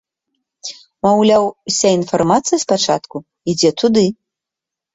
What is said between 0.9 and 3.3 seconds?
Маўляў, уся інфармацыя спачатку